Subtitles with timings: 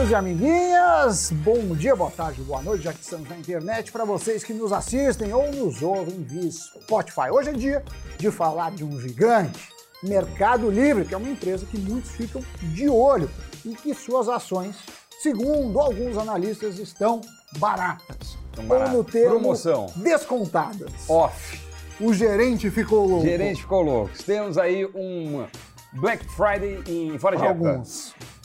[0.00, 4.04] amiguinhos e amiguinhas, bom dia, boa tarde, boa noite, já que estamos na internet, para
[4.04, 7.30] vocês que nos assistem ou nos ouvem via Spotify.
[7.30, 7.84] Hoje é dia
[8.16, 9.68] de falar de um gigante,
[10.02, 13.30] Mercado Livre, que é uma empresa que muitos ficam de olho
[13.64, 14.76] e que suas ações,
[15.20, 17.20] segundo alguns analistas, estão
[17.58, 18.38] baratas.
[18.50, 18.92] Estão baratas.
[18.92, 19.86] Ou no termo, Promoção.
[19.96, 20.92] descontadas.
[21.08, 21.60] Off.
[22.00, 23.26] O gerente ficou louco.
[23.26, 24.10] Gerente ficou louco.
[24.24, 25.44] Temos aí um
[25.92, 27.82] Black Friday em fora de época.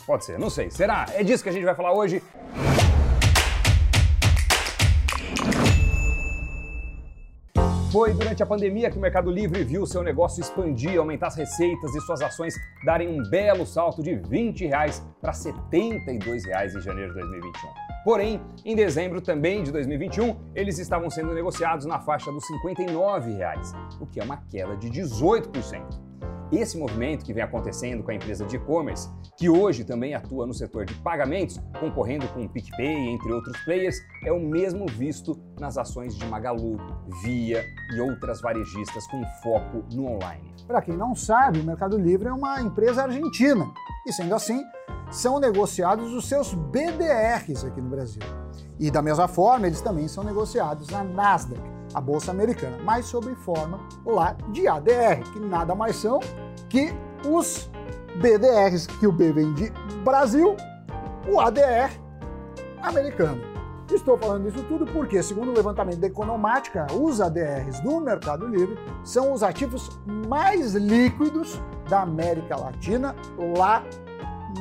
[0.06, 0.70] Pode ser, não sei.
[0.70, 1.08] Será?
[1.14, 2.22] É disso que a gente vai falar hoje.
[7.92, 11.96] Foi durante a pandemia que o Mercado Livre viu seu negócio expandir, aumentar as receitas
[11.96, 17.14] e suas ações darem um belo salto de 20 reais para 72 reais em janeiro
[17.14, 17.70] de 2021.
[18.04, 23.74] Porém, em dezembro também de 2021, eles estavam sendo negociados na faixa dos 59 reais,
[24.00, 26.05] o que é uma queda de 18%.
[26.56, 30.54] Esse movimento que vem acontecendo com a empresa de e-commerce, que hoje também atua no
[30.54, 35.78] setor de pagamentos, concorrendo com o PicPay, entre outros players, é o mesmo visto nas
[35.78, 36.78] ações de Magalu,
[37.24, 37.62] Via
[37.94, 40.50] e outras varejistas com foco no online.
[40.66, 43.70] Para quem não sabe, o Mercado Livre é uma empresa argentina
[44.08, 44.64] e, sendo assim,
[45.12, 48.24] são negociados os seus BDRs aqui no Brasil.
[48.80, 53.34] E da mesma forma, eles também são negociados na Nasdaq, a bolsa americana, mas sob
[53.36, 56.20] forma lá de ADR, que nada mais são
[56.68, 56.94] que
[57.26, 57.72] os
[58.18, 59.72] BDRs, que o B vem de
[60.04, 60.58] Brasil,
[61.28, 61.90] o ADR
[62.82, 63.42] americano.
[63.92, 68.78] Estou falando isso tudo porque, segundo o levantamento da Economática, os ADRs do Mercado Livre
[69.04, 69.90] são os ativos
[70.28, 73.16] mais líquidos da América Latina,
[73.58, 73.84] lá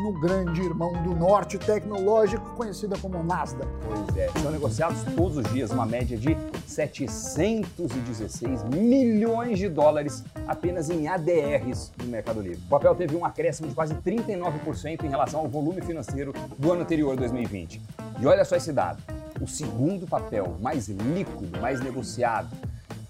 [0.00, 3.68] no grande irmão do norte tecnológico, conhecida como Nasdaq.
[3.86, 10.90] Pois é, são negociados todos os dias uma média de 716 milhões de dólares apenas
[10.90, 12.60] em ADRs no Mercado Livre.
[12.66, 16.82] O papel teve um acréscimo de quase 39% em relação ao volume financeiro do ano
[16.82, 17.80] anterior, 2020.
[18.20, 19.02] E olha só esse dado:
[19.40, 22.48] o segundo papel mais líquido, mais negociado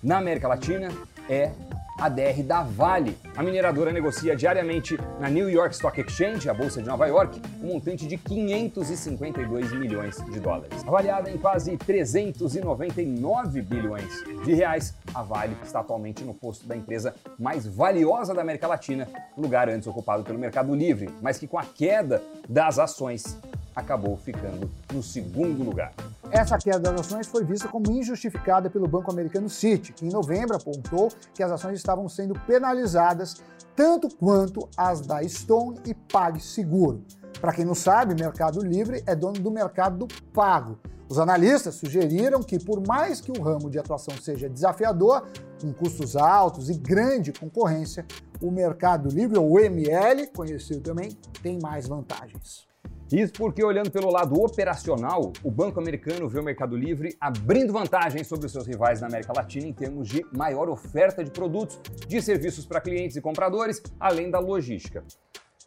[0.03, 0.93] na América Latina
[1.29, 1.51] é
[1.99, 3.17] a DR da Vale.
[3.37, 7.73] A mineradora negocia diariamente na New York Stock Exchange, a bolsa de Nova York, um
[7.73, 10.83] montante de 552 milhões de dólares.
[10.87, 17.15] Avaliada em quase 399 bilhões de reais, a Vale está atualmente no posto da empresa
[17.39, 21.65] mais valiosa da América Latina, lugar antes ocupado pelo Mercado Livre, mas que com a
[21.65, 23.39] queda das ações
[23.75, 25.93] acabou ficando no segundo lugar.
[26.37, 30.57] Essa queda das ações foi vista como injustificada pelo banco americano Citi, que em novembro
[30.57, 33.41] apontou que as ações estavam sendo penalizadas
[33.77, 37.05] tanto quanto as da Stone e PagSeguro.
[37.41, 40.77] Para quem não sabe, Mercado Livre é dono do mercado do pago.
[41.09, 45.29] Os analistas sugeriram que, por mais que o ramo de atuação seja desafiador,
[45.61, 48.05] com custos altos e grande concorrência,
[48.43, 52.74] o Mercado Livre, ou ML, conhecido também, tem mais vantagens.
[53.13, 58.25] Isso porque, olhando pelo lado operacional, o Banco Americano vê o Mercado Livre abrindo vantagem
[58.25, 61.79] sobre os seus rivais na América Latina em termos de maior oferta de produtos,
[62.09, 65.05] de serviços para clientes e compradores, além da logística.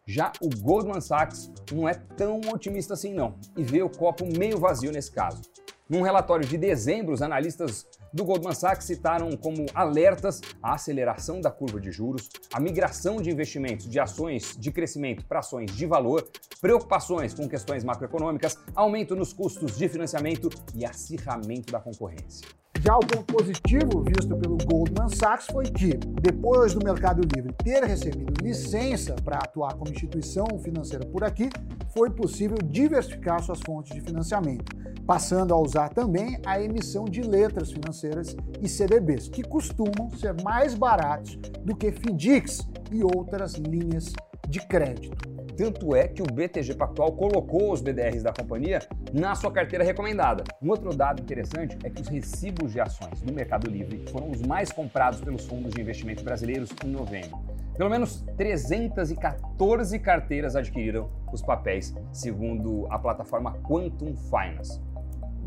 [0.05, 4.57] Já o Goldman Sachs não é tão otimista assim não, e vê o copo meio
[4.57, 5.41] vazio nesse caso.
[5.87, 11.51] Num relatório de dezembro, os analistas do Goldman Sachs citaram como alertas a aceleração da
[11.51, 16.27] curva de juros, a migração de investimentos de ações de crescimento para ações de valor,
[16.61, 22.47] preocupações com questões macroeconômicas, aumento nos custos de financiamento e acirramento da concorrência.
[22.81, 27.83] Já o ponto positivo visto pelo Goldman Sachs foi que, depois do Mercado Livre ter
[27.83, 31.49] recebido licença para atuar como instituição financeira por aqui,
[31.93, 37.71] foi possível diversificar suas fontes de financiamento, passando a usar também a emissão de letras
[37.71, 44.13] financeiras e CDBs, que costumam ser mais baratos do que FDICs e outras linhas
[44.47, 45.36] de crédito.
[45.57, 48.79] Tanto é que o BTG Pactual colocou os BDRs da companhia
[49.11, 50.43] na sua carteira recomendada.
[50.61, 54.39] Um outro dado interessante é que os recibos de ações do Mercado Livre foram os
[54.43, 57.39] mais comprados pelos fundos de investimento brasileiros em novembro.
[57.75, 64.79] Pelo menos 314 carteiras adquiriram os papéis, segundo a plataforma Quantum Finance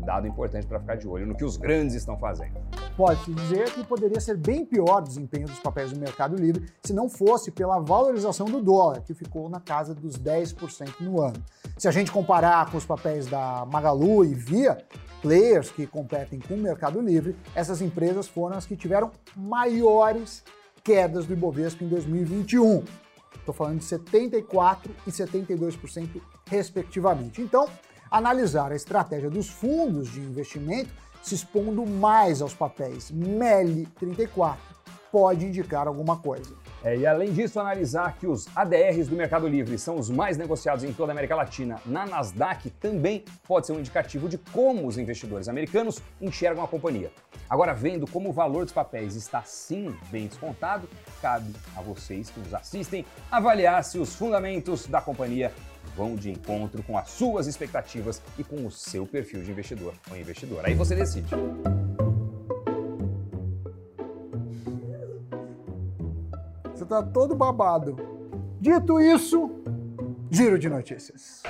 [0.01, 2.59] dado importante para ficar de olho no que os grandes estão fazendo.
[2.95, 6.93] Pode-se dizer que poderia ser bem pior o desempenho dos papéis do Mercado Livre se
[6.93, 11.41] não fosse pela valorização do dólar, que ficou na casa dos 10% no ano.
[11.77, 14.85] Se a gente comparar com os papéis da Magalu e Via,
[15.21, 20.43] players que competem com o Mercado Livre, essas empresas foram as que tiveram maiores
[20.83, 22.83] quedas do Ibovespa em 2021.
[23.35, 27.41] Estou falando de 74% e 72%, respectivamente.
[27.41, 27.67] Então,
[28.11, 30.89] analisar a estratégia dos fundos de investimento
[31.23, 34.59] se expondo mais aos papéis MELI 34
[35.11, 36.55] pode indicar alguma coisa.
[36.83, 40.83] É, e além disso, analisar que os ADRs do Mercado Livre são os mais negociados
[40.83, 44.97] em toda a América Latina na Nasdaq também pode ser um indicativo de como os
[44.97, 47.11] investidores americanos enxergam a companhia.
[47.49, 50.87] Agora, vendo como o valor dos papéis está sim bem descontado,
[51.21, 55.51] cabe a vocês que nos assistem avaliar se os fundamentos da companhia
[55.95, 60.17] vão de encontro com as suas expectativas e com o seu perfil de investidor ou
[60.17, 60.65] investidor.
[60.65, 61.29] Aí você decide.
[66.73, 67.95] Você tá todo babado.
[68.59, 69.49] Dito isso,
[70.29, 71.41] giro de notícias.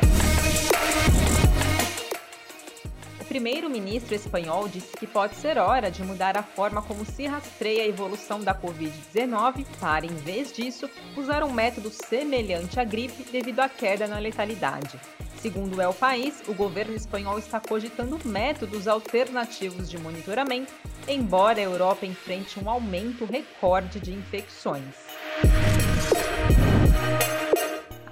[3.32, 7.88] Primeiro-ministro espanhol disse que pode ser hora de mudar a forma como se rastreia a
[7.88, 13.70] evolução da Covid-19 para, em vez disso, usar um método semelhante à gripe devido à
[13.70, 15.00] queda na letalidade.
[15.38, 20.74] Segundo o El País, o governo espanhol está cogitando métodos alternativos de monitoramento,
[21.08, 25.11] embora a Europa enfrente um aumento recorde de infecções.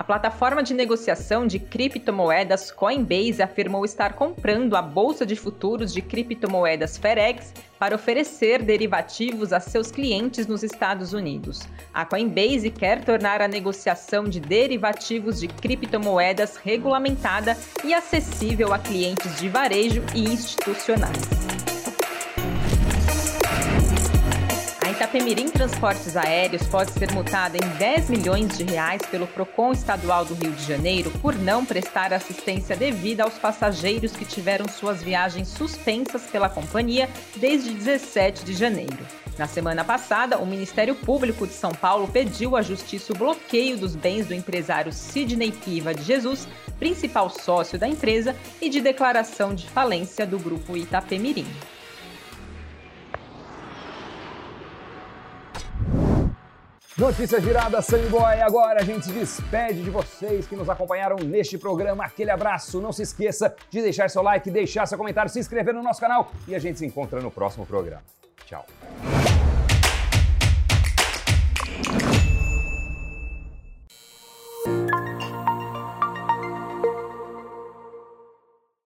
[0.10, 6.98] Plataforma de negociação de criptomoedas Coinbase afirmou estar comprando a bolsa de futuros de criptomoedas
[6.98, 11.62] Ferex para oferecer derivativos a seus clientes nos Estados Unidos.
[11.94, 19.40] A Coinbase quer tornar a negociação de derivativos de criptomoedas regulamentada e acessível a clientes
[19.40, 21.69] de varejo e institucionais.
[25.00, 30.34] Itapemirim Transportes Aéreos pode ser multada em 10 milhões de reais pelo Procon Estadual do
[30.34, 36.24] Rio de Janeiro por não prestar assistência devida aos passageiros que tiveram suas viagens suspensas
[36.24, 38.98] pela companhia desde 17 de janeiro.
[39.38, 43.96] Na semana passada, o Ministério Público de São Paulo pediu à Justiça o bloqueio dos
[43.96, 46.46] bens do empresário Sidney Piva de Jesus,
[46.78, 51.48] principal sócio da empresa, e de declaração de falência do grupo Itapemirim.
[57.00, 58.42] Notícia girada, Sunny Boy.
[58.42, 62.04] Agora a gente se despede de vocês que nos acompanharam neste programa.
[62.04, 62.82] Aquele abraço.
[62.82, 66.30] Não se esqueça de deixar seu like, deixar seu comentário, se inscrever no nosso canal
[66.46, 68.04] e a gente se encontra no próximo programa.
[68.46, 68.66] Tchau.